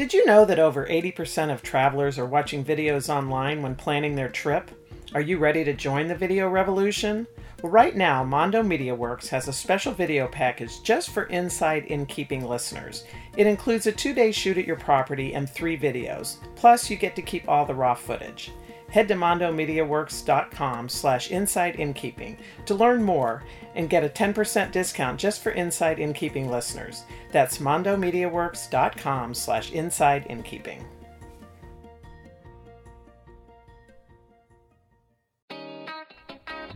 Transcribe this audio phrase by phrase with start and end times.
[0.00, 4.30] Did you know that over 80% of travelers are watching videos online when planning their
[4.30, 4.70] trip?
[5.12, 7.26] Are you ready to join the video revolution?
[7.62, 12.48] Well, right now, Mondo Media Works has a special video package just for Inside Innkeeping
[12.48, 13.04] listeners.
[13.36, 16.38] It includes a two day shoot at your property and three videos.
[16.56, 18.52] Plus, you get to keep all the raw footage.
[18.90, 22.36] Head to mondomediaworks.com slash inside innkeeping
[22.66, 23.44] to learn more
[23.74, 27.04] and get a 10% discount just for Inside Innkeeping listeners.
[27.30, 30.84] That's mondomediaworks.com slash inside innkeeping.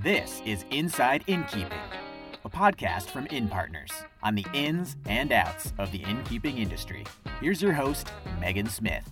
[0.02, 1.78] This is Inside Innkeeping,
[2.44, 3.90] a podcast from Inn Partners
[4.22, 7.04] on the ins and outs of the innkeeping industry.
[7.40, 9.10] Here's your host, Megan Smith.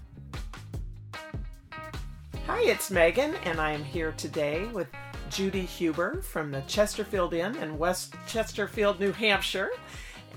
[2.48, 4.88] Hi, it's Megan, and I am here today with
[5.30, 9.70] Judy Huber from the Chesterfield Inn in West Chesterfield, New Hampshire.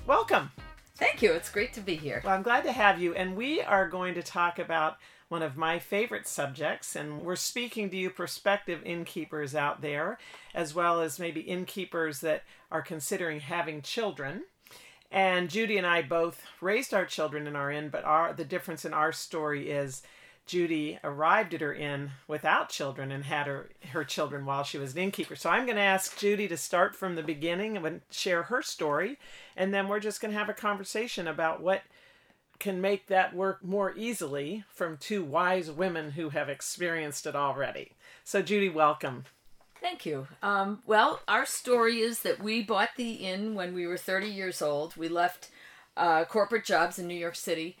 [0.06, 0.52] Welcome.
[0.94, 1.32] Thank you.
[1.32, 2.22] It's great to be here.
[2.24, 5.56] Well, I'm glad to have you, and we are going to talk about one of
[5.56, 10.16] my favorite subjects, and we're speaking to you prospective innkeepers out there,
[10.54, 14.44] as well as maybe innkeepers that are considering having children.
[15.10, 18.84] And Judy and I both raised our children in our inn, but our the difference
[18.84, 20.02] in our story is
[20.46, 24.92] Judy arrived at her inn without children and had her, her children while she was
[24.92, 25.36] an innkeeper.
[25.36, 29.18] So I'm going to ask Judy to start from the beginning and share her story,
[29.56, 31.82] and then we're just going to have a conversation about what
[32.58, 37.92] can make that work more easily from two wise women who have experienced it already.
[38.24, 39.24] So, Judy, welcome.
[39.80, 40.26] Thank you.
[40.42, 44.62] Um, well, our story is that we bought the inn when we were 30 years
[44.62, 44.96] old.
[44.96, 45.50] We left
[45.96, 47.76] uh, corporate jobs in New York City,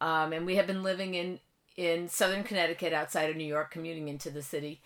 [0.00, 1.40] um, and we have been living in,
[1.80, 4.82] in southern Connecticut outside of New York, commuting into the city.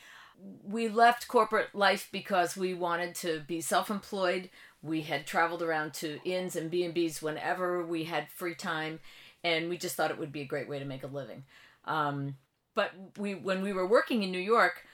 [0.63, 4.49] We left corporate life because we wanted to be self employed.
[4.81, 9.01] We had traveled around to inns and B&Bs whenever we had free time
[9.45, 11.45] and we just thought it would be a great way to make a living.
[11.85, 12.37] Um,
[12.75, 14.87] but we, when we were working in New York,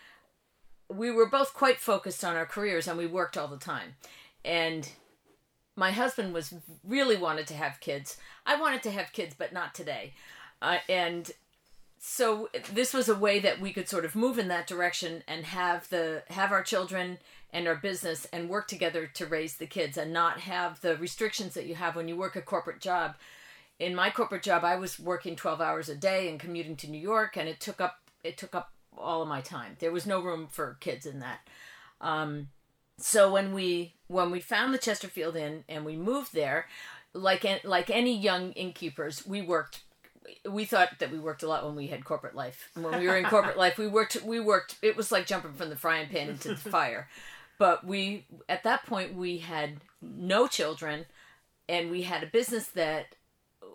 [0.88, 3.94] we were both quite focused on our careers, and we worked all the time.
[4.44, 4.90] And
[5.76, 8.16] my husband was really wanted to have kids.
[8.44, 10.14] I wanted to have kids, but not today.
[10.60, 11.30] Uh, and
[12.02, 15.44] so this was a way that we could sort of move in that direction and
[15.44, 17.18] have the have our children
[17.52, 21.52] and our business and work together to raise the kids and not have the restrictions
[21.52, 23.16] that you have when you work a corporate job.
[23.78, 26.98] In my corporate job i was working 12 hours a day and commuting to new
[26.98, 29.76] york and it took up it took up all of my time.
[29.78, 31.40] There was no room for kids in that.
[32.00, 32.48] Um,
[32.96, 36.66] so when we when we found the chesterfield inn and we moved there
[37.12, 39.80] like like any young innkeepers we worked
[40.48, 43.16] we thought that we worked a lot when we had corporate life when we were
[43.16, 46.28] in corporate life we worked we worked it was like jumping from the frying pan
[46.28, 47.08] into the fire
[47.58, 51.04] but we at that point we had no children
[51.68, 53.14] and we had a business that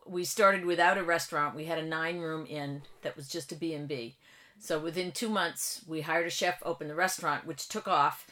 [0.06, 1.56] we started without a restaurant.
[1.56, 4.18] We had a nine room inn that was just a B&B.
[4.60, 8.28] So within 2 months we hired a chef, opened the restaurant which took off.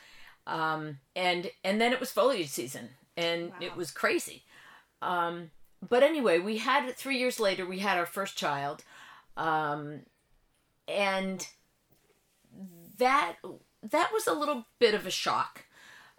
[0.45, 3.55] Um, and and then it was foliage season and wow.
[3.61, 4.43] it was crazy.
[5.01, 5.51] Um,
[5.89, 8.83] but anyway, we had 3 years later we had our first child.
[9.35, 10.01] Um,
[10.87, 11.47] and
[12.97, 13.37] that
[13.81, 15.65] that was a little bit of a shock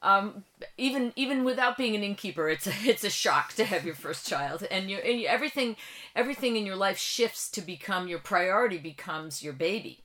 [0.05, 0.45] um,
[0.77, 4.29] even even without being an innkeeper, it's a, it's a shock to have your first
[4.29, 5.77] child, and you and everything
[6.15, 10.05] everything in your life shifts to become your priority becomes your baby.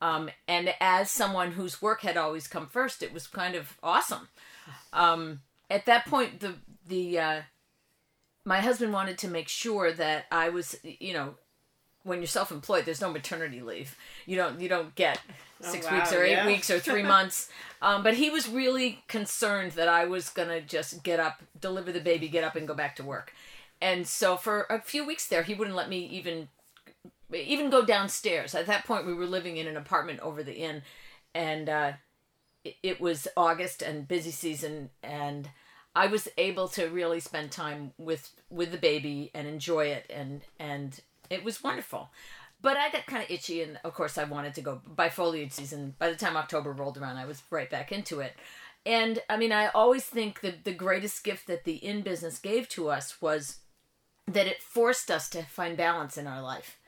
[0.00, 4.28] Um, and as someone whose work had always come first, it was kind of awesome.
[4.92, 6.54] Um, at that point, the
[6.86, 7.40] the uh,
[8.44, 11.34] my husband wanted to make sure that I was, you know,
[12.02, 13.96] when you're self-employed, there's no maternity leave.
[14.26, 15.20] You don't you don't get
[15.62, 16.46] oh, six oh, wow, weeks or eight yeah.
[16.46, 17.48] weeks or three months.
[17.80, 22.00] Um, but he was really concerned that I was gonna just get up, deliver the
[22.00, 23.32] baby, get up, and go back to work.
[23.80, 26.48] And so for a few weeks there, he wouldn't let me even
[27.32, 28.54] even go downstairs.
[28.54, 30.82] At that point, we were living in an apartment over the inn,
[31.34, 31.92] and uh,
[32.64, 35.48] it, it was August and busy season, and
[35.96, 40.42] I was able to really spend time with with the baby and enjoy it, and
[40.58, 42.10] and it was wonderful.
[42.60, 45.52] But I got kind of itchy, and of course, I wanted to go by foliage
[45.52, 45.94] season.
[45.98, 48.34] By the time October rolled around, I was right back into it.
[48.86, 52.68] And I mean, I always think that the greatest gift that the inn business gave
[52.70, 53.58] to us was
[54.26, 56.78] that it forced us to find balance in our life.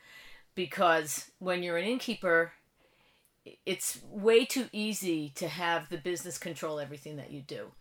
[0.55, 2.53] Because when you're an innkeeper,
[3.65, 7.73] it's way too easy to have the business control everything that you do.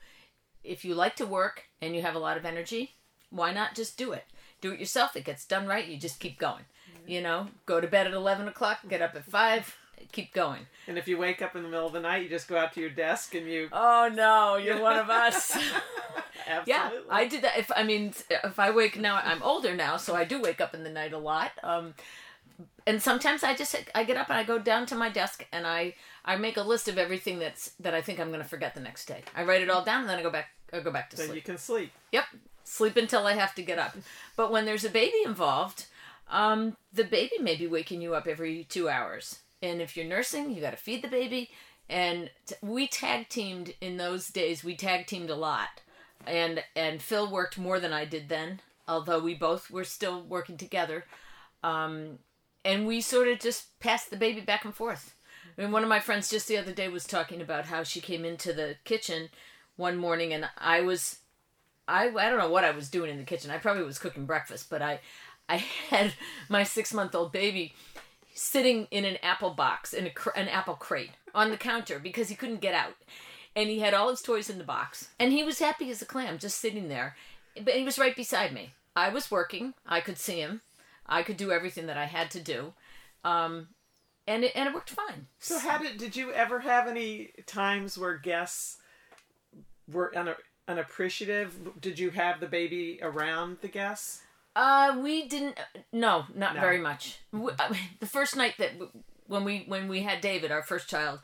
[0.66, 2.96] If you like to work and you have a lot of energy,
[3.30, 4.26] why not just do it?
[4.62, 5.16] Do it yourself.
[5.16, 5.88] It gets done right.
[5.88, 6.64] You just keep going.
[7.08, 9.78] You know, go to bed at 11 o'clock, get up at 5,
[10.12, 10.62] keep going.
[10.88, 12.74] And if you wake up in the middle of the night, you just go out
[12.74, 13.70] to your desk and you.
[13.72, 15.56] Oh, no, you're one of us.
[16.66, 17.58] Yeah, I did that.
[17.58, 20.76] If I mean, if I wake now, I'm older now, so I do wake up
[20.76, 21.52] in the night a lot.
[21.64, 21.96] Um,
[22.86, 25.66] and sometimes I just I get up and I go down to my desk and
[25.66, 28.76] I I make a list of everything that's that I think I'm going to forget
[28.76, 29.24] the next day.
[29.36, 31.28] I write it all down and then I go back I go back to sleep.
[31.28, 31.44] so sleep.
[31.44, 31.92] you can sleep.
[32.12, 32.26] Yep.
[32.64, 33.96] Sleep until I have to get up.
[34.36, 35.86] But when there's a baby involved,
[36.30, 39.40] um, the baby may be waking you up every two hours.
[39.62, 41.52] And if you're nursing, you got to feed the baby.
[41.90, 44.64] And t- we tag teamed in those days.
[44.64, 45.82] We tag teamed a lot,
[46.26, 48.62] and and Phil worked more than I did then.
[48.88, 51.06] Although we both were still working together,
[51.64, 52.20] um,
[52.64, 55.16] and we sort of just passed the baby back and forth.
[55.58, 58.02] I mean, one of my friends just the other day was talking about how she
[58.02, 59.30] came into the kitchen
[59.76, 61.20] one morning, and I was
[61.88, 63.52] I, I don't know what I was doing in the kitchen.
[63.52, 65.00] I probably was cooking breakfast, but I
[65.48, 65.58] I
[65.90, 66.14] had
[66.50, 67.74] my six month old baby
[68.34, 72.36] sitting in an apple box in a an apple crate on the counter because he
[72.36, 72.96] couldn't get out,
[73.56, 76.06] and he had all his toys in the box, and he was happy as a
[76.06, 77.16] clam just sitting there,
[77.62, 78.72] but he was right beside me.
[78.96, 79.74] I was working.
[79.86, 80.62] I could see him.
[81.06, 82.74] I could do everything that I had to do,
[83.24, 83.68] um,
[84.26, 85.28] and it and it worked fine.
[85.40, 88.78] So how did did you ever have any times where guests
[89.92, 90.34] were un,
[90.68, 91.80] unappreciative?
[91.82, 94.22] Did you have the baby around the guests?
[94.56, 95.60] Uh, we didn't.
[95.92, 96.62] No, not No.
[96.62, 97.20] very much.
[97.32, 98.72] We, I mean, the first night that
[99.28, 101.20] when we when we had David, our first child,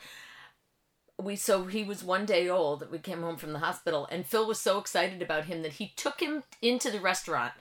[1.18, 2.90] we so he was one day old.
[2.92, 5.94] We came home from the hospital, and Phil was so excited about him that he
[5.96, 7.54] took him into the restaurant.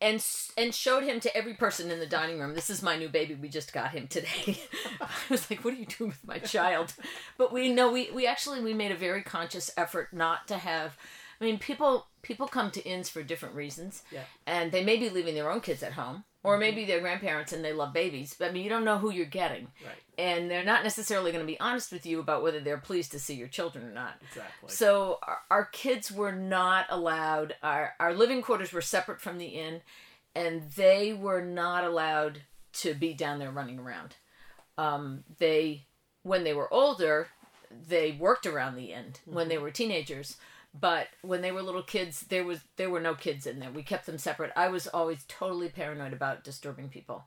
[0.00, 0.24] And,
[0.56, 2.54] and showed him to every person in the dining room.
[2.54, 3.34] This is my new baby.
[3.34, 4.60] We just got him today.
[5.00, 6.94] I was like, "What are you doing with my child?"
[7.36, 10.96] But we know we we actually we made a very conscious effort not to have.
[11.40, 14.24] I mean, people people come to inns for different reasons, Yeah.
[14.46, 17.64] and they may be leaving their own kids at home, or maybe their grandparents and
[17.64, 18.34] they love babies.
[18.38, 19.94] But I mean, you don't know who you're getting, Right.
[20.18, 23.20] and they're not necessarily going to be honest with you about whether they're pleased to
[23.20, 24.14] see your children or not.
[24.28, 24.68] Exactly.
[24.70, 27.54] So our, our kids were not allowed.
[27.62, 29.82] Our our living quarters were separate from the inn,
[30.34, 32.42] and they were not allowed
[32.74, 34.16] to be down there running around.
[34.76, 35.86] Um, they
[36.24, 37.28] when they were older,
[37.70, 40.36] they worked around the inn when they were teenagers.
[40.78, 43.70] But when they were little kids, there was there were no kids in there.
[43.70, 44.52] We kept them separate.
[44.54, 47.24] I was always totally paranoid about disturbing people,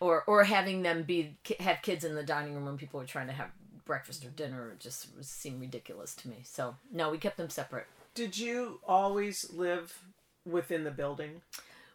[0.00, 3.26] or or having them be have kids in the dining room when people were trying
[3.28, 3.50] to have
[3.84, 4.70] breakfast or dinner.
[4.70, 6.38] It just seemed ridiculous to me.
[6.44, 7.86] So no, we kept them separate.
[8.14, 10.02] Did you always live
[10.44, 11.42] within the building?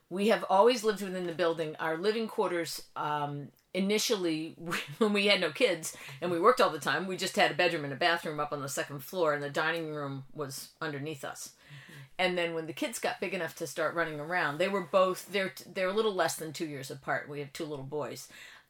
[0.09, 1.75] We have always lived within the building.
[1.79, 4.55] Our living quarters, um, initially,
[4.97, 7.55] when we had no kids and we worked all the time, we just had a
[7.55, 11.23] bedroom and a bathroom up on the second floor, and the dining room was underneath
[11.23, 11.51] us.
[12.17, 15.31] And then when the kids got big enough to start running around, they were both
[15.31, 17.27] they're they're a little less than two years apart.
[17.27, 18.29] We have two little boys,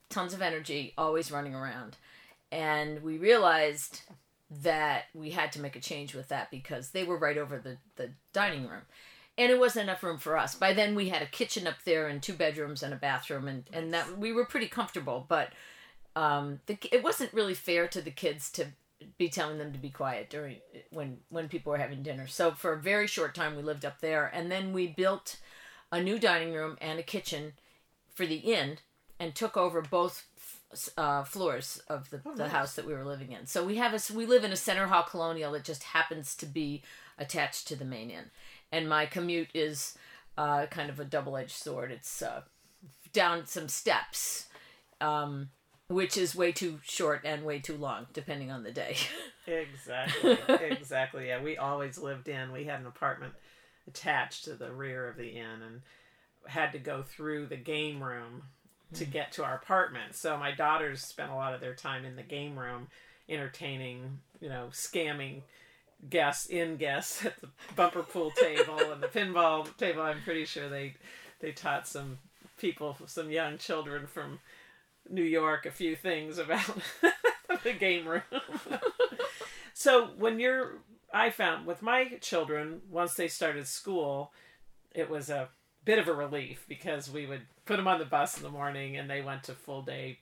[0.10, 1.98] tons of energy, always running around,
[2.52, 4.02] and we realized
[4.64, 7.78] that we had to make a change with that because they were right over the
[7.98, 8.84] the dining room
[9.38, 10.56] and it wasn't enough room for us.
[10.56, 13.70] By then, we had a kitchen up there and two bedrooms and a bathroom, and
[13.74, 15.26] and that we were pretty comfortable.
[15.28, 15.50] But
[16.16, 18.68] um, the, it wasn't really fair to the kids to
[19.18, 20.58] be telling them to be quiet during
[20.90, 22.28] when when people were having dinner.
[22.28, 25.38] So for a very short time, we lived up there, and then we built
[25.92, 27.54] a new dining room and a kitchen
[28.14, 28.78] for the inn,
[29.20, 30.28] and took over both.
[30.98, 32.52] Uh, floors of the, the nice.
[32.52, 33.46] house that we were living in.
[33.46, 36.46] So we have a we live in a center hall colonial that just happens to
[36.46, 36.84] be
[37.18, 38.26] attached to the main inn
[38.76, 39.98] and my commute is
[40.38, 41.92] uh, kind of a double-edged sword.
[41.92, 42.42] It's uh,
[43.14, 44.48] down some steps,
[45.00, 45.50] um,
[45.88, 48.98] which is way too short and way too long, depending on the day.
[49.48, 50.40] Exactly.
[50.60, 51.28] exactly.
[51.28, 52.52] Yeah, we always lived in.
[52.52, 53.34] We had an apartment
[53.88, 55.82] attached to the rear of the inn and
[56.48, 58.42] had to go through the game room
[58.96, 60.16] to get to our apartment.
[60.16, 62.88] So my daughters spent a lot of their time in the game room
[63.30, 65.44] entertaining, you know, scamming
[66.10, 70.02] guests in guests at the bumper pool table and the pinball table.
[70.02, 70.96] I'm pretty sure they
[71.40, 72.20] they taught some
[72.58, 74.40] people, some young children from
[75.10, 76.66] New York, a few things about
[77.64, 78.22] the game room.
[79.74, 80.80] so when you're,
[81.14, 84.32] I found with my children, once they started school,
[84.94, 85.50] it was a
[85.84, 88.98] bit of a relief because we would put them on the bus in the morning
[88.98, 90.20] and they went to full day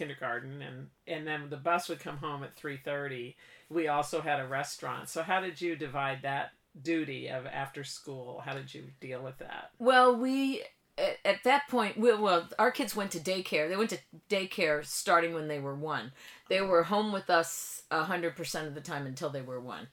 [0.00, 3.34] kindergarten and and then the bus would come home at 3:30
[3.68, 6.52] we also had a restaurant so how did you divide that
[6.82, 10.62] duty of after school how did you deal with that well, we
[11.00, 13.68] at, at that point, we, well, our kids went to daycare.
[13.68, 16.12] They went to daycare starting when they were one.
[16.48, 19.88] They were home with us hundred percent of the time until they were one,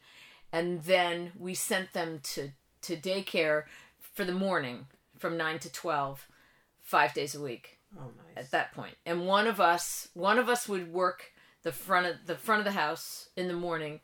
[0.52, 2.50] and then we sent them to
[2.82, 3.64] to daycare
[4.14, 4.88] for the morning
[5.18, 6.28] from nine to twelve,
[6.82, 7.77] five days a week.
[7.96, 8.96] Oh nice at that point.
[9.06, 11.32] And one of us, one of us would work
[11.64, 14.00] the front of the front of the house in the morning,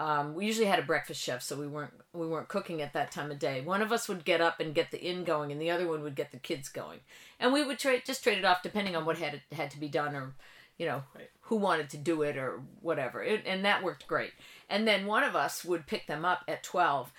[0.00, 3.12] Um, we usually had a breakfast chef, so we weren't we weren't cooking at that
[3.12, 3.60] time of day.
[3.60, 6.02] One of us would get up and get the inn going, and the other one
[6.02, 7.00] would get the kids going,
[7.38, 9.88] and we would trade just trade it off depending on what had had to be
[9.88, 10.34] done or
[10.78, 11.30] you know Right.
[11.42, 14.32] who wanted to do it or whatever it, and that worked great
[14.68, 17.12] and then one of us would pick them up at 12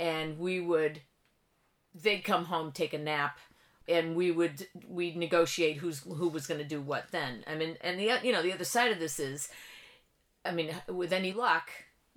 [0.00, 1.02] and we would
[1.94, 3.38] they'd come home take a nap
[3.88, 7.44] and we would we'd negotiate who's who was going to do what then.
[7.46, 9.48] I mean and the you know the other side of this is
[10.44, 11.70] i mean with any luck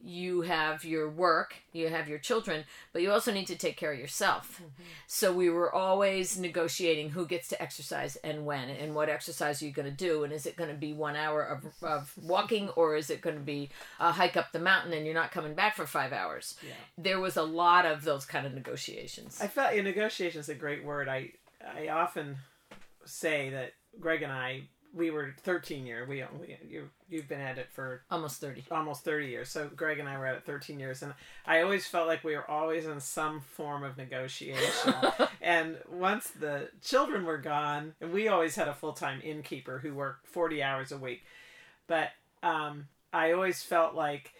[0.03, 3.93] you have your work you have your children but you also need to take care
[3.93, 4.61] of yourself.
[4.61, 4.83] Mm-hmm.
[5.07, 9.65] So we were always negotiating who gets to exercise and when and what exercise are
[9.65, 12.69] you going to do and is it going to be one hour of, of walking
[12.69, 13.69] or is it going to be
[13.99, 16.55] a hike up the mountain and you're not coming back for five hours?
[16.61, 16.73] Yeah.
[16.97, 19.39] there was a lot of those kind of negotiations.
[19.41, 21.07] I felt yeah, negotiation is a great word.
[21.07, 21.31] I
[21.65, 22.37] I often
[23.05, 24.63] say that Greg and I
[24.95, 26.05] we were 13 year.
[26.07, 29.49] We, we you you've been at it for almost 30 almost 30 years.
[29.49, 31.13] So Greg and I were at it 13 years and
[31.45, 34.93] I always felt like we were always in some form of negotiation.
[35.41, 40.27] and once the children were gone, and we always had a full-time innkeeper who worked
[40.27, 41.23] 40 hours a week.
[41.87, 42.09] But
[42.41, 44.33] um I always felt like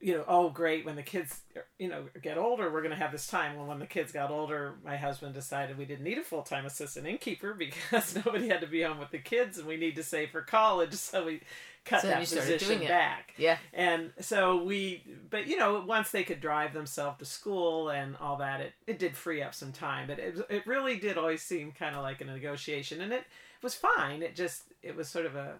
[0.00, 1.40] you know, oh great, when the kids
[1.78, 3.56] you know get older, we're going to have this time.
[3.56, 7.06] Well, when the kids got older, my husband decided we didn't need a full-time assistant
[7.06, 10.30] innkeeper because nobody had to be home with the kids and we need to save
[10.30, 11.40] for college, so we
[11.84, 13.32] cut So that position back.
[13.38, 18.16] yeah And so we, but you know, once they could drive themselves to school and
[18.20, 20.08] all that, it, it did free up some time.
[20.08, 23.24] But it, it really did always seem kind of like a negotiation, and it
[23.62, 24.22] was fine.
[24.22, 25.54] It just it was sort of a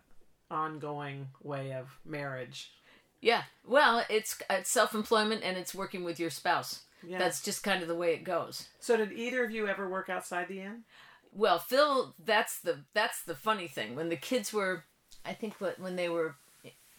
[0.51, 2.73] ongoing way of marriage.
[3.21, 7.19] Yeah well it's it's self-employment and it's working with your spouse Yeah.
[7.19, 8.97] that's just kind of the way it goes so.
[8.97, 10.85] Did either of you ever work outside the inn?
[11.33, 13.95] Well, Phil, that's the that's the funny thing.
[13.95, 14.85] When the kids were,
[15.25, 16.37] I think, what when they were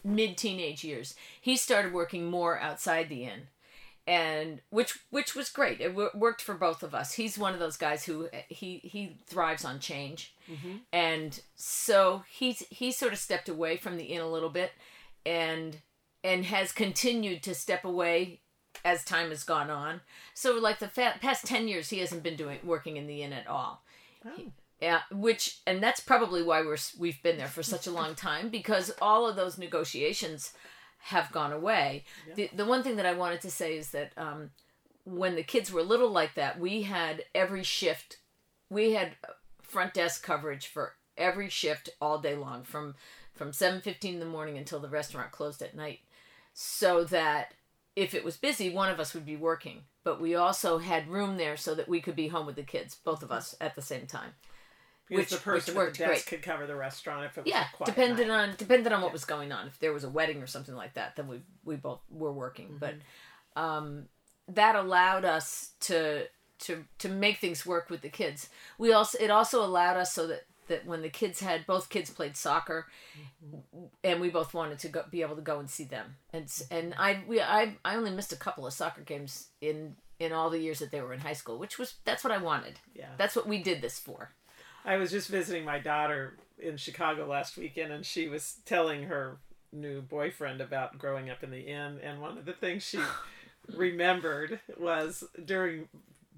[0.03, 3.47] mid teenage years, he started working more outside the inn,
[4.05, 5.81] and which which was great.
[5.81, 7.13] It w- worked for both of us.
[7.13, 10.77] He's one of those guys who he he thrives on change, mm-hmm.
[10.93, 14.71] and so he's he sort of stepped away from the inn a little bit,
[15.25, 15.77] and
[16.23, 18.41] and has continued to step away
[18.83, 20.01] as time has gone on.
[20.33, 23.33] So like the fa- past 10 years he hasn't been doing working in the inn
[23.33, 23.83] at all.
[24.25, 24.51] Oh.
[24.79, 28.49] Yeah, which and that's probably why we're we've been there for such a long time
[28.49, 30.53] because all of those negotiations
[30.99, 32.03] have gone away.
[32.35, 34.51] The the one thing that I wanted to say is that um,
[35.03, 38.17] when the kids were little like that, we had every shift,
[38.69, 39.15] we had
[39.61, 42.93] front desk coverage for every shift all day long from
[43.33, 46.01] from seven fifteen in the morning until the restaurant closed at night,
[46.59, 47.53] so that
[47.95, 49.83] if it was busy, one of us would be working.
[50.03, 52.95] But we also had room there so that we could be home with the kids,
[52.95, 54.31] both of us at the same time.
[55.07, 57.43] Because Which- the person which at the worked desk could cover the restaurant if it
[57.43, 58.49] was Yeah, depended night.
[58.49, 59.67] on depended on what was going on.
[59.67, 62.77] If there was a wedding or something like that, then we we both were working.
[62.79, 62.95] But
[63.55, 64.07] um,
[64.47, 66.25] that allowed us to
[66.61, 68.49] to to make things work with the kids.
[68.79, 72.09] We also it also allowed us so that that when the kids had both kids
[72.09, 72.87] played soccer,
[73.45, 73.85] mm-hmm.
[74.03, 76.15] and we both wanted to go, be able to go and see them.
[76.33, 80.33] And and I we I I only missed a couple of soccer games in in
[80.33, 82.79] all the years that they were in high school, which was that's what I wanted.
[82.95, 83.09] Yeah.
[83.17, 84.31] That's what we did this for.
[84.85, 89.37] I was just visiting my daughter in Chicago last weekend, and she was telling her
[89.73, 91.99] new boyfriend about growing up in the inn.
[92.01, 92.99] And one of the things she
[93.75, 95.89] remembered was during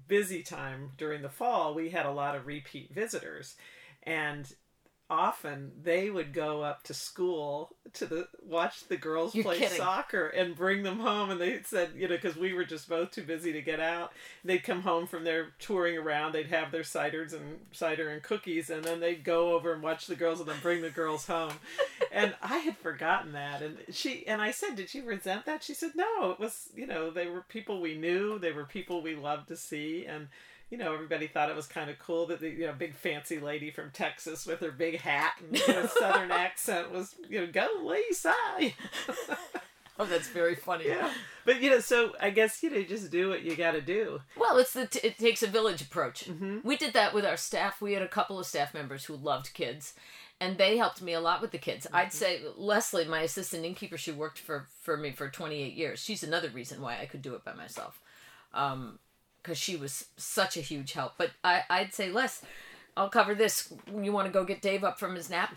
[0.08, 3.54] busy time during the fall, we had a lot of repeat visitors,
[4.02, 4.52] and
[5.10, 9.76] often they would go up to school to the watch the girls You're play kidding.
[9.76, 13.10] soccer and bring them home and they said you know because we were just both
[13.10, 14.12] too busy to get out
[14.44, 18.70] they'd come home from their touring around they'd have their ciders and cider and cookies
[18.70, 21.54] and then they'd go over and watch the girls and then bring the girls home
[22.12, 25.74] and i had forgotten that and she and i said did you resent that she
[25.74, 29.16] said no it was you know they were people we knew they were people we
[29.16, 30.28] loved to see and
[30.70, 33.38] you know, everybody thought it was kind of cool that the you know big fancy
[33.40, 37.46] lady from Texas with her big hat and you know, southern accent was you know
[37.46, 38.34] go Lisa.
[39.98, 40.86] Oh, that's very funny.
[40.86, 41.12] yeah,
[41.44, 44.20] but you know, so I guess you know just do what you got to do.
[44.34, 46.26] Well, it's the t- it takes a village approach.
[46.26, 46.60] Mm-hmm.
[46.62, 47.82] We did that with our staff.
[47.82, 49.92] We had a couple of staff members who loved kids,
[50.40, 51.84] and they helped me a lot with the kids.
[51.84, 51.96] Mm-hmm.
[51.96, 55.98] I'd say Leslie, my assistant innkeeper, she worked for for me for 28 years.
[55.98, 58.00] She's another reason why I could do it by myself,
[59.42, 61.12] because she was such a huge help.
[61.18, 62.42] But I I'd say Les,
[62.96, 63.72] I'll cover this.
[64.02, 65.54] You want to go get Dave up from his nap?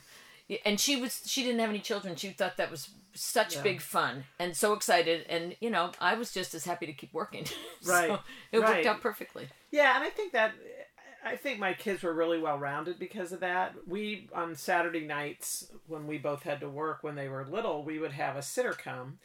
[0.66, 2.16] And she was she didn't have any children.
[2.16, 3.62] She thought that was such Yeah.
[3.64, 5.26] big fun and so excited.
[5.30, 7.46] And you know I was just as happy to keep working.
[7.86, 8.08] Right.
[8.10, 8.20] so
[8.52, 8.76] it Right.
[8.76, 9.48] worked out perfectly.
[9.72, 10.54] Yeah, and I think that
[11.26, 13.76] I think my kids were really well rounded because of that.
[13.88, 17.98] We on Saturday nights when we both had to work when they were little, we
[18.00, 19.20] would have a sitter come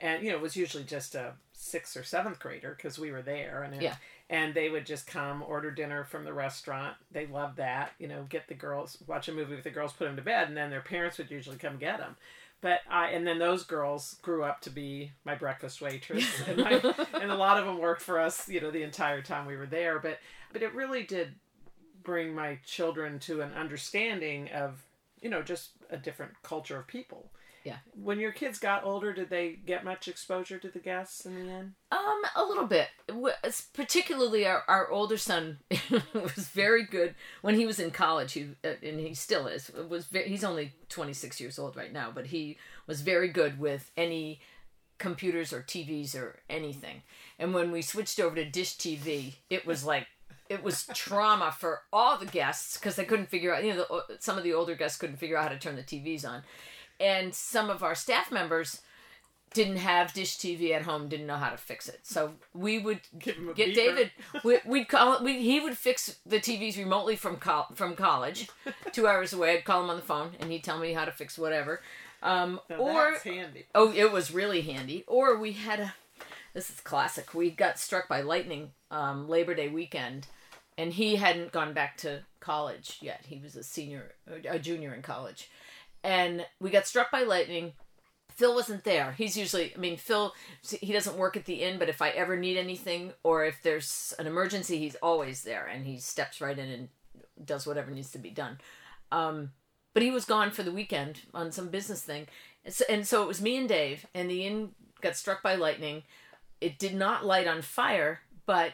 [0.00, 3.22] and you know it was usually just a sixth or seventh grader because we were
[3.22, 3.96] there and it, Yeah.
[4.28, 6.96] and they would just come order dinner from the restaurant.
[7.10, 10.04] They loved that you know get the girls watch a movie with the girls put
[10.06, 12.16] them to bed and then their parents would usually come get them
[12.62, 16.70] but I and then those girls grew up to be my breakfast waitress and, my,
[17.20, 19.66] and a lot of them worked for us you know the entire time we were
[19.66, 19.98] there.
[19.98, 20.18] But
[20.52, 21.34] but it really did
[22.02, 24.82] bring my children to an understanding of
[25.20, 27.30] you know just a different culture of people
[27.66, 27.78] Yeah.
[27.94, 31.52] when your kids got older did they get much exposure to the guests in the
[31.52, 32.88] end Um, a little bit.
[33.74, 35.58] Particularly, our, our older son
[36.14, 38.32] was very good when he was in college.
[38.32, 39.70] He uh, and he still is.
[39.88, 42.56] Was ve- he's only twenty six years old right now, but he
[42.86, 44.40] was very good with any
[44.98, 47.02] computers or TVs or anything.
[47.38, 50.06] And when we switched over to Dish TV, it was like
[50.48, 53.64] it was trauma for all the guests because they couldn't figure out.
[53.64, 55.82] You know, the, some of the older guests couldn't figure out how to turn the
[55.82, 56.42] TVs on,
[57.00, 58.80] and some of our staff members
[59.54, 62.00] didn't have dish TV at home, didn't know how to fix it.
[62.02, 63.74] So we would Give him a get beeper.
[63.74, 64.10] David.
[64.44, 65.22] We, we'd call.
[65.24, 68.48] We, he would fix the TVs remotely from col- from college,
[68.92, 69.54] two hours away.
[69.54, 71.80] I'd call him on the phone, and he'd tell me how to fix whatever.
[72.22, 75.04] Um, or that's handy oh, it was really handy.
[75.06, 75.94] Or we had a.
[76.54, 77.34] This is classic.
[77.34, 80.26] We got struck by lightning um, Labor Day weekend,
[80.78, 83.24] and he hadn't gone back to college yet.
[83.28, 84.12] He was a senior,
[84.48, 85.50] a junior in college,
[86.06, 87.72] and we got struck by lightning.
[88.30, 89.12] Phil wasn't there.
[89.12, 90.32] He's usually, I mean, Phil,
[90.62, 94.14] he doesn't work at the inn, but if I ever need anything or if there's
[94.18, 96.88] an emergency, he's always there and he steps right in and
[97.44, 98.58] does whatever needs to be done.
[99.10, 99.50] Um,
[99.94, 102.28] but he was gone for the weekend on some business thing.
[102.64, 104.70] And so, and so it was me and Dave, and the inn
[105.00, 106.04] got struck by lightning.
[106.60, 108.72] It did not light on fire, but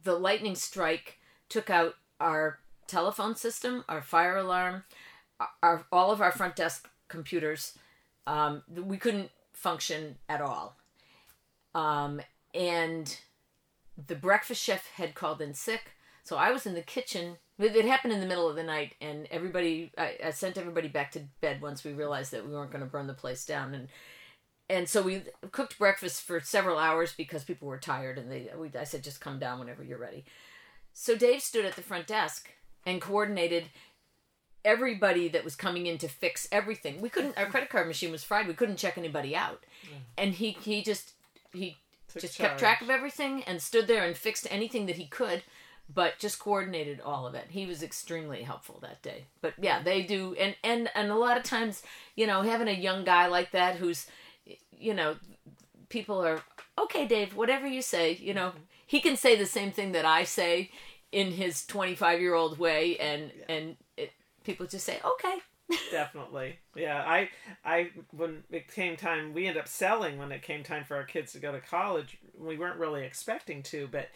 [0.00, 4.84] the lightning strike took out our telephone system, our fire alarm,
[5.62, 7.78] our all of our front desk computers.
[8.26, 10.76] Um, we couldn't function at all.
[11.74, 12.20] Um,
[12.54, 13.16] and
[14.06, 15.92] the breakfast chef had called in sick,
[16.22, 17.36] so I was in the kitchen.
[17.58, 19.92] It happened in the middle of the night, and everybody.
[19.98, 22.90] I, I sent everybody back to bed once we realized that we weren't going to
[22.90, 23.88] burn the place down, and
[24.68, 28.48] and so we cooked breakfast for several hours because people were tired, and they.
[28.56, 30.24] We, I said, just come down whenever you're ready.
[30.92, 32.50] So Dave stood at the front desk
[32.86, 33.64] and coordinated
[34.64, 37.00] everybody that was coming in to fix everything.
[37.00, 37.38] We couldn't.
[37.38, 38.46] Our credit card machine was fried.
[38.46, 39.64] We couldn't check anybody out,
[40.16, 41.12] and he he just
[41.52, 45.06] he Took just kept track of everything and stood there and fixed anything that he
[45.06, 45.42] could
[45.92, 47.46] but just coordinated all of it.
[47.50, 49.24] He was extremely helpful that day.
[49.40, 51.82] But yeah they do and and and a lot of times
[52.16, 54.06] you know having a young guy like that who's
[54.78, 55.16] you know
[55.88, 56.40] people are
[56.78, 58.48] okay dave whatever you say you know.
[58.48, 58.58] Mm-hmm.
[58.86, 60.70] He can say the same thing that i say
[61.12, 63.89] in his 25 year old way and and it,
[64.44, 65.34] people just say okay
[65.90, 67.28] definitely yeah i
[67.64, 71.04] i when it came time we ended up selling when it came time for our
[71.04, 74.08] kids to go to college we weren't really expecting to but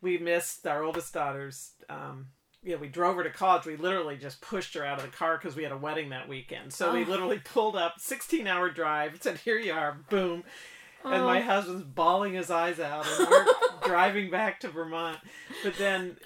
[0.00, 2.26] we missed our oldest daughter's um
[2.66, 3.66] yeah, we drove her to college.
[3.66, 6.30] We literally just pushed her out of the car because we had a wedding that
[6.30, 6.72] weekend.
[6.72, 7.10] So we Oh.
[7.10, 10.44] literally pulled up, 16 hour drive, said, Here you are, boom.
[11.04, 11.44] And my Oh.
[11.44, 13.46] husband's bawling his eyes out, and we're
[13.84, 15.18] driving back to Vermont.
[15.62, 16.16] But then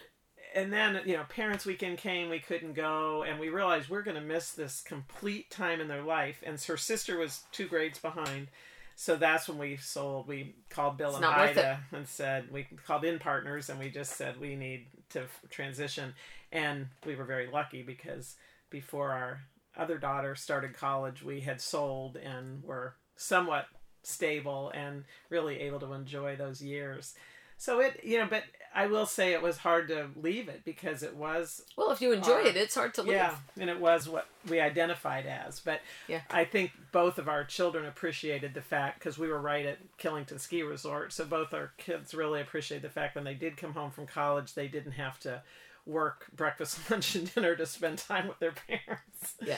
[0.59, 4.17] and then you know parents weekend came we couldn't go and we realized we're going
[4.17, 8.49] to miss this complete time in their life and her sister was two grades behind.
[8.97, 13.05] So that's when we sold we called bill It's and ida and said we called
[13.05, 16.15] in partners and we just said we need to f- transition.
[16.51, 18.35] And we were very lucky because
[18.69, 19.41] before our
[19.77, 23.67] other daughter started college we had sold and were somewhat
[24.03, 27.15] stable and really able to enjoy those years.
[27.59, 28.43] So it you know but
[28.75, 32.13] i will say it was hard to leave it because it was well if you
[32.13, 33.13] enjoy it it's hard to leave.
[33.13, 36.21] Yeah and it was what we identified as but Yeah.
[36.31, 40.39] i think both of our children appreciated the fact because we were right at killington
[40.41, 43.91] ski resort so both our kids really appreciated the fact when they did come home
[43.91, 45.43] from college they didn't have to
[45.87, 49.35] work breakfast lunch and dinner to spend time with their parents.
[49.43, 49.57] Yeah.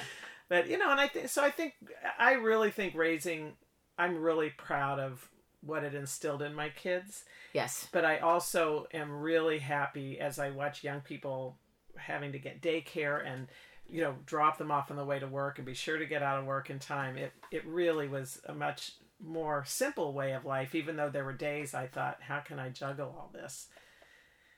[0.48, 1.74] But you know and i think so i think
[2.18, 3.52] i really think raising
[3.98, 5.28] i'm really proud of
[5.62, 10.50] what it instilled in my kids yes but I also am really happy as I
[10.50, 11.56] watch young people
[11.96, 13.46] having to get daycare and
[13.88, 16.22] you know drop them off on the way to work and be sure to get
[16.22, 17.16] out of work in time.
[17.16, 18.92] It it really was a much
[19.22, 22.70] more simple way of life even though there were days I thought how can I
[22.70, 23.68] juggle all this?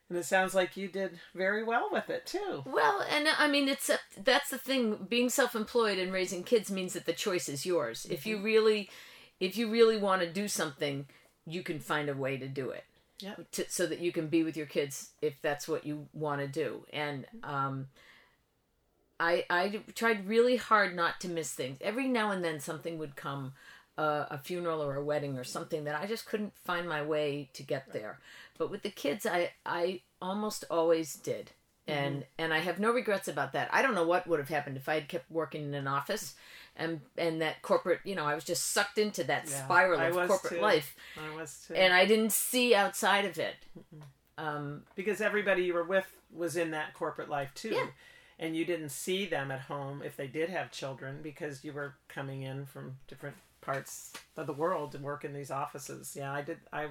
[0.08, 2.62] And it sounds like you did very well with it too.
[2.66, 5.06] Well, and I mean, it's a, that's the thing.
[5.08, 8.06] Being self-employed and raising kids means that the choice is yours.
[8.10, 8.44] If you mm-hmm.
[8.44, 8.90] really,
[9.42, 11.04] if you really want to do something,
[11.44, 12.84] you can find a way to do it.
[13.68, 16.86] So that you can be with your kids if that's what you want to do.
[16.92, 17.88] And um,
[19.18, 21.78] I I tried really hard not to miss things.
[21.80, 23.52] Every now and then something would come
[23.98, 27.50] a, a funeral or a wedding or something that I just couldn't find my way
[27.54, 28.20] to get there.
[28.58, 31.50] But with the kids, I I almost always did,
[31.86, 32.42] and mm-hmm.
[32.44, 33.68] and I have no regrets about that.
[33.72, 36.34] I don't know what would have happened if I had kept working in an office
[36.76, 40.28] and and that corporate you know i was just sucked into that yeah, spiral of
[40.28, 40.60] corporate too.
[40.60, 40.96] life.
[41.16, 41.74] I was too.
[41.74, 43.56] and i didn't see outside of it.
[44.38, 47.70] Um, because everybody you were with was in that corporate life too.
[47.74, 47.86] Yeah.
[48.38, 51.94] and you didn't see them at home if they did have children because you were
[52.08, 56.14] coming in from different parts of the world to work in these offices.
[56.16, 56.88] Yeah i did i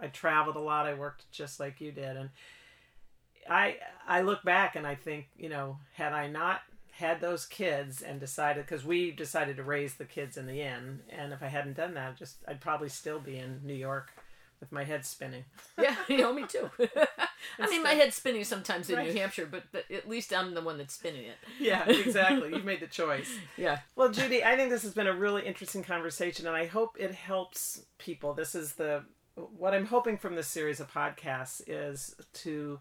[0.00, 0.86] i traveled a lot.
[0.86, 2.16] I worked just like you did.
[2.16, 2.30] And
[3.48, 3.76] i
[4.06, 6.60] i look back and i think you know had i not
[6.98, 11.00] had those kids and decided because we decided to raise the kids in the inn
[11.10, 14.12] and if i hadn't done that just i'd probably still be in new york
[14.58, 15.44] with my head spinning.
[15.78, 16.70] Yeah you know me too.
[17.58, 19.12] I mean my head's spinning sometimes in right.
[19.12, 21.36] new hampshire but, but at least i'm the one that's spinning it.
[21.60, 22.48] Yeah exactly.
[22.54, 23.30] You've made the choice.
[23.58, 23.80] Yeah.
[23.94, 27.14] Well judy i think this has been a really interesting conversation and i hope it
[27.14, 28.32] helps people.
[28.32, 29.04] This is the
[29.58, 32.80] what i'm hoping from this series of podcasts is to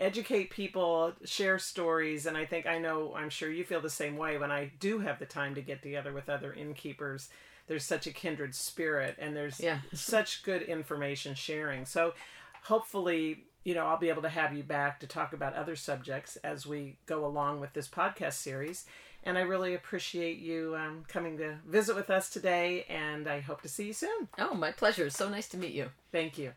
[0.00, 4.16] educate people, share stories, and I think I know I'm sure you feel the same
[4.16, 7.28] way when I do have the time to get together with other innkeepers.
[7.66, 9.78] There's such a kindred spirit and there's yeah.
[9.92, 11.84] such good information sharing.
[11.84, 12.14] So
[12.64, 16.36] hopefully, you know, I'll be able to have you back to talk about other subjects
[16.36, 18.86] as we go along with this podcast series.
[19.22, 23.60] And I really appreciate you um, coming to visit with us today, and I hope
[23.62, 24.28] to see you soon.
[24.38, 25.06] Oh, my pleasure.
[25.06, 25.90] It's so nice to meet you.
[26.10, 26.52] Thank you.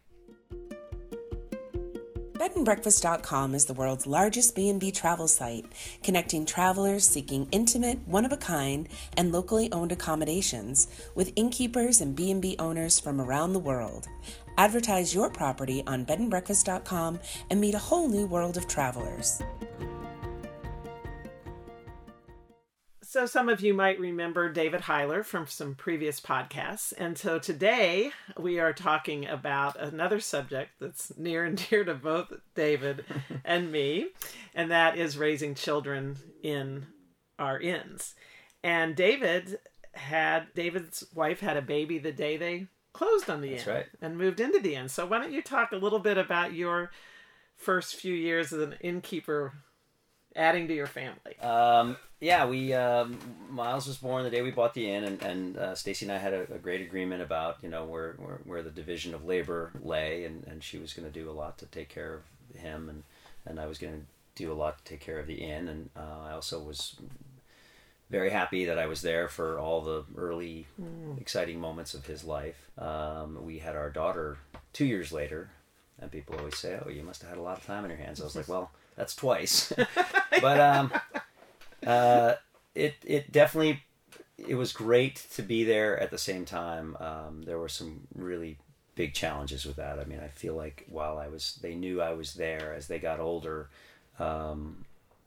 [2.43, 5.65] Bedandbreakfast.com is the world's largest B&B travel site,
[6.03, 13.21] connecting travelers seeking intimate, one-of-a-kind, and locally owned accommodations with innkeepers and B&B owners from
[13.21, 14.09] around the world.
[14.57, 17.17] Advertise your property on bedandbreakfast.com
[17.49, 19.41] and meet a whole new world of travelers.
[23.13, 26.93] So, some of you might remember David Heiler from some previous podcasts.
[26.97, 32.33] And so today we are talking about another subject that's near and dear to both
[32.55, 33.05] David
[33.45, 34.07] and me,
[34.55, 36.87] and that is raising children in
[37.37, 38.15] our inns.
[38.63, 39.59] And David
[39.91, 43.85] had, David's wife had a baby the day they closed on the that's inn right.
[44.01, 44.89] and moved into the inn.
[44.89, 46.89] So, why don't you talk a little bit about your
[47.57, 49.53] first few years as an innkeeper
[50.35, 51.39] adding to your family?
[51.41, 53.17] Um, yeah, we um,
[53.49, 56.17] Miles was born the day we bought the inn, and, and uh, Stacy and I
[56.17, 59.71] had a, a, great agreement about you know where, where, where the division of labor
[59.81, 62.87] lay, and, and she was going to do a lot to take care of him,
[62.87, 63.03] and
[63.45, 65.89] and I was going to do a lot to take care of the inn, and
[65.97, 66.95] uh, I also was
[68.09, 71.19] very happy that I was there for all the early mm.
[71.19, 72.69] exciting moments of his life.
[72.77, 74.37] Um, we had our daughter
[74.71, 75.49] two years later,
[75.99, 77.99] and people always say, "Oh, you must have had a lot of time on your
[77.99, 79.73] hands." I was like, "Well." That's twice.
[80.41, 80.91] but um,
[81.85, 82.35] uh,
[82.75, 83.83] it it definitely
[84.37, 86.97] it was great to be there at the same time.
[86.99, 88.57] Um, there were some really
[88.95, 89.99] big challenges with that.
[89.99, 92.99] I mean, I feel like while I was, they knew I was there as they
[92.99, 93.69] got older,
[94.19, 94.85] um,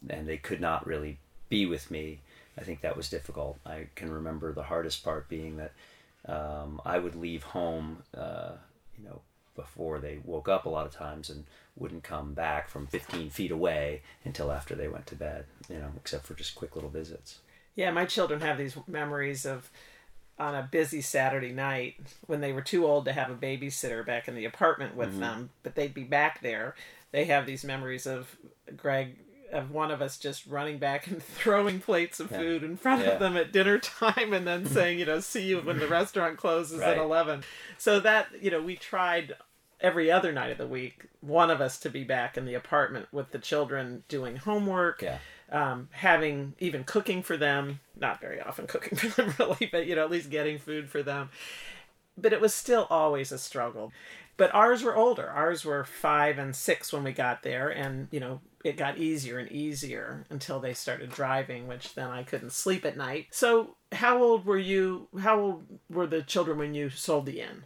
[0.08, 2.20] and they could not really be with me.
[2.58, 3.58] I think that was difficult.
[3.66, 5.72] I can remember the hardest part being that
[6.26, 8.52] um, I would leave home, uh,
[8.98, 9.20] you know,
[9.56, 11.44] before they woke up a lot of times and
[11.76, 15.90] wouldn't come back from 15 feet away until after they went to bed, you know,
[15.96, 17.40] except for just quick little visits.
[17.74, 19.70] Yeah, my children have these memories of
[20.38, 21.94] on a busy Saturday night
[22.26, 25.20] when they were too old to have a babysitter back in the apartment with mm-hmm.
[25.20, 26.74] them, but they'd be back there.
[27.10, 28.36] They have these memories of
[28.76, 29.16] Greg
[29.52, 32.38] of one of us just running back and throwing plates of yeah.
[32.38, 33.12] food in front yeah.
[33.12, 36.36] of them at dinner time and then saying, you know, see you when the restaurant
[36.36, 36.90] closes right.
[36.90, 37.44] at 11.
[37.78, 39.34] So that, you know, we tried
[39.80, 43.06] every other night of the week, one of us to be back in the apartment
[43.12, 45.18] with the children doing homework, yeah.
[45.50, 47.80] um, having even cooking for them.
[47.98, 51.02] Not very often cooking for them, really, but you know, at least getting food for
[51.02, 51.30] them.
[52.18, 53.92] But it was still always a struggle.
[54.38, 55.28] But ours were older.
[55.28, 59.38] Ours were five and six when we got there, and you know, it got easier
[59.38, 63.28] and easier until they started driving, which then I couldn't sleep at night.
[63.30, 65.08] So, how old were you?
[65.20, 67.64] How old were the children when you sold the inn?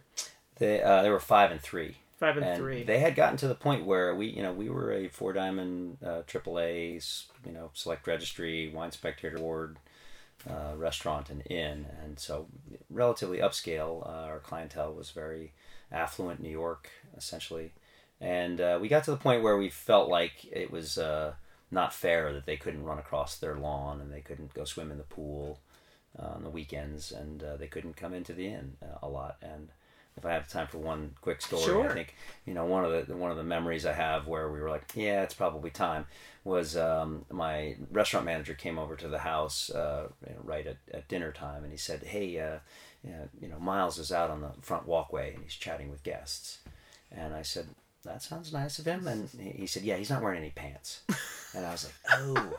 [0.59, 1.97] They uh, they were five and three.
[2.21, 2.83] Five and, and, three.
[2.83, 5.97] They had gotten to the point where we, you know, we were a four diamond
[6.05, 9.77] uh, AAA, you know, select registry, wine spectator award
[10.47, 12.45] uh, restaurant and inn, and so
[12.91, 14.07] relatively upscale.
[14.07, 15.53] Uh, our clientele was very
[15.91, 17.71] affluent, New York, essentially,
[18.19, 21.33] and uh, we got to the point where we felt like it was uh,
[21.71, 24.99] not fair that they couldn't run across their lawn and they couldn't go swim in
[24.99, 25.59] the pool
[26.19, 29.69] uh, on the weekends, and they couldn't come into the inn a lot, and
[30.17, 31.89] if I have time for one quick story, Sure.
[31.89, 34.59] I think you know one of the one of the memories I have where we
[34.59, 36.05] were like, yeah, it's probably time.
[36.43, 40.77] Was um, my restaurant manager came over to the house uh, you know, right at,
[40.93, 42.57] at dinner time, and he said, "Hey, uh,
[43.03, 46.59] you know, Miles is out on the front walkway and he's chatting with guests."
[47.11, 47.67] And I said,
[48.03, 51.01] "That sounds nice of him." And he said, "Yeah, he's not wearing any pants."
[51.53, 52.53] And I was like, "Oh."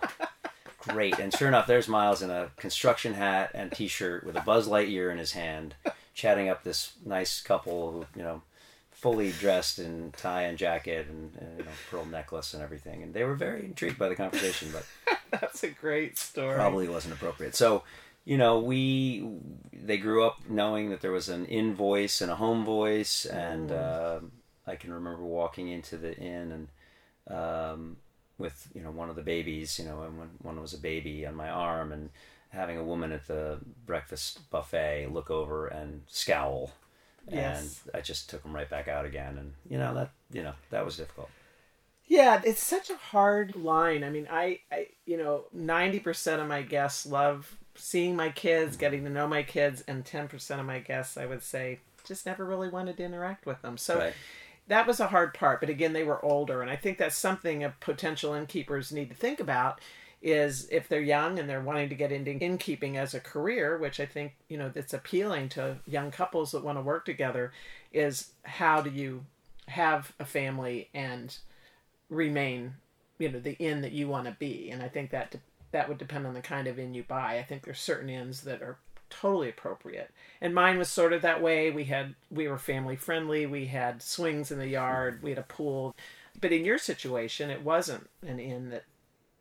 [0.89, 1.19] Great.
[1.21, 4.67] And sure enough, there's Miles in a construction hat and t shirt with a Buzz
[4.69, 5.75] Lightyear in his hand,
[6.15, 8.43] chatting up this nice couple who, you know,
[8.91, 13.03] fully dressed in tie and jacket and, and you know, pearl necklace and everything.
[13.03, 14.87] And they were very intrigued by the conversation, but
[15.41, 16.55] That's a great story.
[16.55, 17.57] probably wasn't appropriate.
[17.57, 17.83] So,
[18.25, 19.27] you know, we
[19.73, 23.73] they grew up knowing that there was an inn voice and a home voice, and
[23.73, 24.21] uh,
[24.67, 26.69] I can remember walking into the inn
[27.29, 27.97] and um,
[28.39, 31.27] with you know one of the babies, you know, and when one was a baby
[31.27, 32.11] on my arm, and
[32.53, 36.71] having a woman at the breakfast buffet look over and scowl.
[37.31, 37.83] Yes.
[37.85, 40.55] And I just took them right back out again, and you know that you know
[40.71, 41.31] that was difficult.
[42.07, 44.05] Yeah, it's such a hard line.
[44.05, 49.05] I mean, I, I you know, 90% of my guests love seeing my kids, getting
[49.05, 52.69] to know my kids, and 10% of my guests, I would say, just never really
[52.69, 53.79] wanted to interact with them.
[53.79, 54.15] So Right.
[54.67, 55.61] that was a hard part.
[55.61, 56.61] But again, they were older.
[56.61, 59.81] And I think that's something potential innkeepers need to think about
[60.23, 63.99] is if they're young and they're wanting to get into innkeeping as a career, which
[63.99, 67.53] I think, you know, that's appealing to young couples that want to work together,
[67.93, 69.25] is how do you
[69.69, 71.37] have a family and
[72.09, 72.75] remain
[73.19, 74.71] you know the inn that you want to be?
[74.71, 75.41] And i think that de-
[75.73, 77.39] that would depend on the kind of inn you buy.
[77.39, 80.11] I think there's certain inns that are totally appropriate.
[80.41, 81.71] And mine was sort of that way.
[81.71, 83.47] We had we were family friendly.
[83.47, 85.23] We had swings in the yard.
[85.23, 85.95] We had a pool.
[86.41, 88.85] But in your situation it wasn't an inn that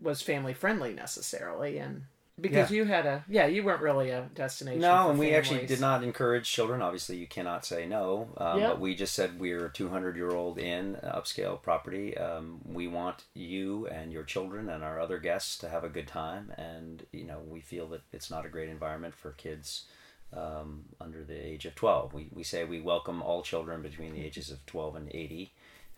[0.01, 2.03] was family friendly necessarily and
[2.39, 2.77] because Yeah.
[2.77, 6.03] you had a yeah you weren't really a destination No, and we actually did not
[6.03, 6.81] encourage children.
[6.81, 8.29] Obviously, you cannot say no.
[8.37, 8.69] Um, Yep.
[8.71, 12.17] But we just said we're a 200 year old inn, upscale property.
[12.17, 16.07] Um, we want you and your children and our other guests to have a good
[16.07, 16.51] time.
[16.57, 19.85] And, you know, we feel that it's not a great environment for kids
[20.33, 22.13] um, under the age of 12.
[22.13, 25.51] We, we say we welcome all children between the ages of 12 and 80.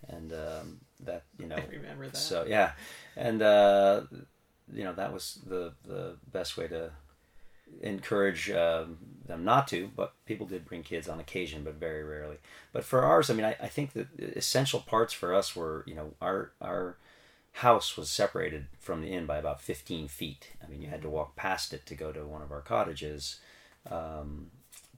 [0.10, 2.18] And um, that, you know, I remember that.
[2.18, 2.72] so yeah,
[3.16, 4.02] and uh,
[4.72, 6.92] you know that was the the best way to
[7.82, 9.89] encourage um, them not to.
[9.96, 12.38] But people did bring kids on occasion, but very rarely.
[12.72, 15.84] But for ours, I mean, I, I think that the essential parts for us were
[15.88, 16.98] you know our our
[17.58, 20.50] house was separated from the inn by about 15 feet.
[20.63, 23.39] I mean, you had to walk past it to go to one of our cottages.
[23.89, 24.50] Um,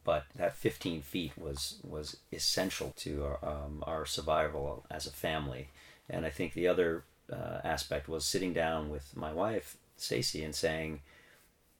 [0.05, 5.69] but that 15 feet was was essential to our, um, our survival as a family.
[6.09, 10.53] And I think the other uh, aspect was sitting down with my wife Stacy and
[10.55, 11.01] saying,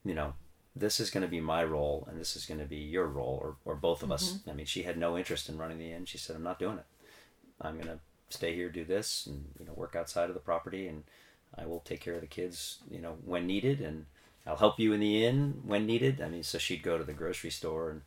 [0.04, 0.34] you know,
[0.76, 3.40] this is going to be my role and this is going to be your role
[3.42, 4.40] or, or both of us.
[4.50, 6.06] I mean, she had no interest in running the inn.
[6.06, 6.86] She said, I'm not doing it.
[7.62, 10.88] I'm going to stay here, do this, and you know, work outside of the property,
[10.88, 11.04] and
[11.58, 14.06] I will take care of the kids, you know, when needed, and
[14.46, 16.22] I'll help you in the inn when needed.
[16.22, 18.02] I mean, so she'd go to the grocery store and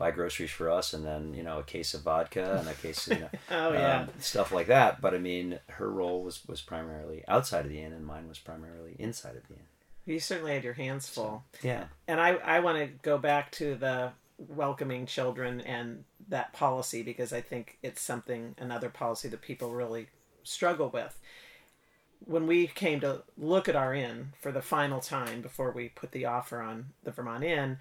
[0.00, 3.06] buy groceries for us, and then you know, a case of vodka and a case,
[3.06, 4.00] of, you know, Oh, yeah.
[4.00, 5.00] um, stuff like that.
[5.00, 8.38] But I mean, her role was was primarily outside of the inn, and mine was
[8.40, 9.68] primarily inside of the inn.
[10.06, 13.76] you certainly had your hands full Yeah, and I, I want to go back to
[13.76, 19.70] the welcoming children and that policy because I think it's something another policy that people
[19.74, 20.08] really
[20.42, 21.18] struggle with.
[22.24, 26.12] When we came to look at our inn for the final time before we put
[26.12, 27.78] the offer on the Vermont Inn,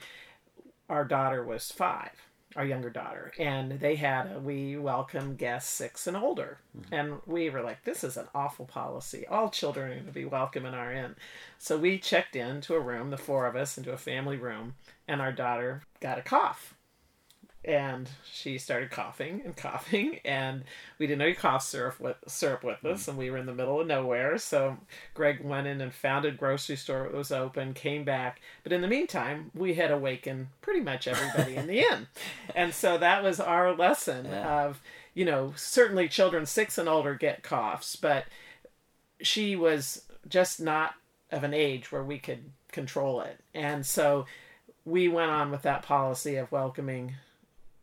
[0.90, 2.12] our daughter was five,
[2.56, 6.58] our younger daughter, and they had a we welcome guests six and older.
[6.78, 6.94] Mm-hmm.
[6.94, 9.26] And we were like, this is an awful policy.
[9.28, 11.16] All children are going to be welcome in our inn.
[11.58, 14.74] So we checked into a room, the four of us, into a family room,
[15.08, 16.74] and our daughter got a cough.
[17.66, 20.64] And she started coughing and coughing, and
[20.98, 23.08] we didn't know you cough syrup with syrup with us, mm.
[23.10, 24.38] and we were in the middle of nowhere.
[24.38, 24.78] So
[25.14, 28.80] Greg went in and found a grocery store that was open, came back, but in
[28.82, 32.08] the meantime, we had awakened pretty much everybody in the inn,
[32.56, 34.64] and so that was our lesson Yeah.
[34.66, 34.82] of,
[35.14, 38.24] you know, certainly children six and older get coughs, but
[39.22, 40.94] she was just not
[41.30, 43.40] of an age where we could control it.
[43.54, 44.26] And so
[44.86, 47.16] we went on with that policy of welcoming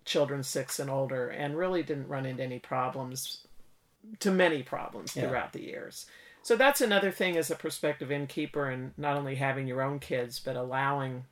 [0.06, 3.46] children six and older and really didn't run into any problems
[4.20, 5.26] to many problems Yeah.
[5.28, 6.06] throughout the years.
[6.42, 10.38] So that's another thing as a prospective innkeeper and not only having your own kids
[10.38, 11.24] but allowing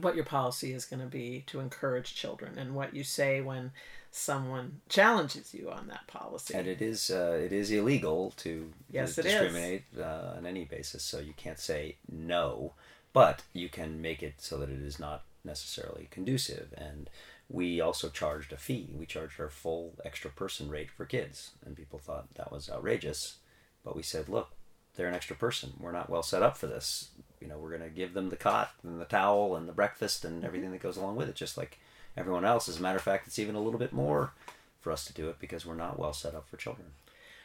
[0.00, 3.70] what your policy is going to be to encourage children and what you say when
[4.10, 6.54] someone challenges you on that policy.
[6.54, 11.02] and it is uh, it is illegal to Yes, discriminate uh, on any basis.
[11.04, 12.72] So you can't say no,
[13.12, 16.72] but you can make it so that it is not necessarily conducive.
[16.78, 17.10] And
[17.48, 18.88] we also charged a fee.
[18.92, 23.36] We charged our full extra person rate for kids, and people thought that was outrageous.
[23.84, 24.50] But we said, look,
[24.96, 25.74] they're an extra person.
[25.78, 27.10] We're not well set up for this.
[27.40, 30.24] You know, we're going to give them the cot and the towel and the breakfast
[30.24, 30.46] and mm-hmm.
[30.46, 31.78] everything that goes along with it, just like
[32.16, 32.68] everyone else.
[32.68, 34.32] As a matter of fact, it's even a little bit more
[34.80, 36.88] for us to do it because we're not well set up for children.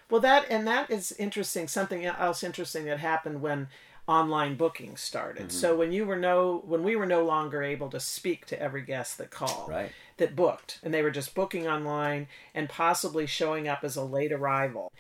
[0.10, 1.68] Well, that and that is interesting.
[1.68, 3.68] Something else interesting that happened when
[4.08, 5.48] online booking started.
[5.48, 5.58] Mm-hmm.
[5.58, 8.82] So when you were no when we were no longer able to speak to every
[8.82, 9.92] guest that called right.
[10.18, 14.32] that booked and they were just booking online and possibly showing up as a late
[14.32, 14.92] arrival.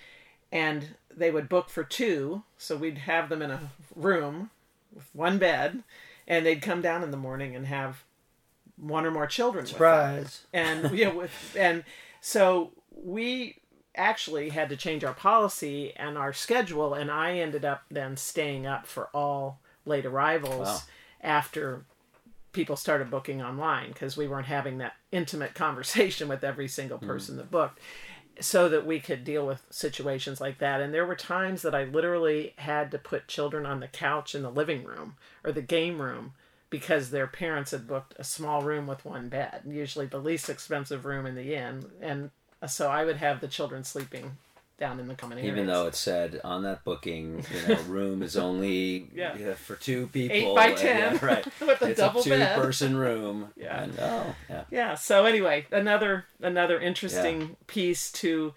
[0.51, 4.49] And they would book for two, so we'd have them in a room
[4.93, 5.83] with one bed
[6.27, 8.03] and they'd come down in the morning and have
[8.77, 11.83] one or more children surprise and yeah with and
[12.19, 13.60] so we
[13.95, 18.65] actually had to change our policy and our schedule, and I ended up then staying
[18.65, 20.79] up for all late arrivals wow.
[21.21, 21.85] after
[22.53, 27.07] people started booking online because we weren't having that intimate conversation with every single hmm.
[27.07, 27.37] person mm.
[27.39, 27.79] that booked
[28.39, 31.83] so that we could deal with situations like that and there were times that I
[31.83, 36.01] literally had to put children on the couch in the living room or the game
[36.01, 36.33] room
[36.69, 41.05] because their parents had booked a small room with one bed usually the least expensive
[41.05, 42.31] room in the inn and
[42.67, 44.37] so I would have the children sleeping
[44.81, 45.53] down in the common areas.
[45.53, 49.37] Even though it said on that booking, you know, room is only yeah.
[49.37, 50.35] yeah for two people.
[50.35, 51.45] Eight by ten, yeah, right?
[51.61, 53.49] with a it's double a two-person room.
[53.61, 53.83] Yeah.
[53.83, 54.63] And, oh, yeah.
[54.71, 54.95] Yeah.
[54.95, 57.47] So anyway, another another interesting yeah.
[57.67, 58.53] piece to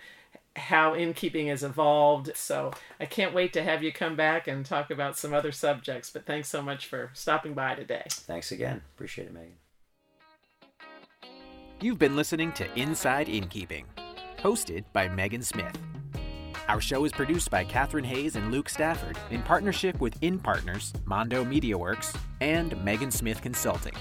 [0.56, 2.30] how innkeeping has evolved.
[2.34, 6.10] So I can't wait to have you come back and talk about some other subjects.
[6.10, 8.04] But thanks so much for stopping by today.
[8.08, 8.80] Thanks again.
[8.94, 9.56] Appreciate it, Megan.
[11.84, 13.84] You've been listening to Inside Innkeeping,
[14.38, 15.76] hosted by Megan Smith.
[16.66, 20.94] Our show is produced by Katherine Hayes and Luke Stafford in partnership with Inn Partners,
[21.04, 23.92] Mondo Media Works, and Megan Smith Consulting.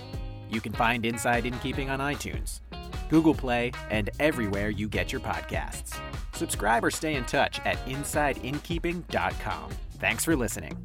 [0.50, 2.62] You can find Inside Innkeeping on iTunes,
[3.10, 6.00] Google Play, and everywhere you get your podcasts.
[6.32, 9.72] Subscribe or stay in touch at InsideInnkeeping.com.
[10.00, 10.78] Thanks for listening.